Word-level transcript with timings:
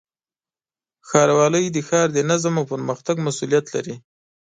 ښاروالۍ 1.07 1.65
د 1.71 1.77
ښار 1.87 2.07
د 2.13 2.19
نظم 2.29 2.53
او 2.59 2.65
پرمختګ 2.73 3.15
مسؤلیت 3.27 3.65
لري. 3.75 3.95